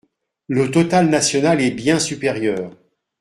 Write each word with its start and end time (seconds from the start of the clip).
Le 0.47 0.71
total 0.71 1.11
national 1.11 1.61
est 1.61 1.69
bien 1.69 1.99
supérieur. 1.99 2.71